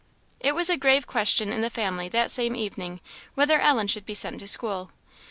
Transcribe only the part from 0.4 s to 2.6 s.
was a grave question in the family that same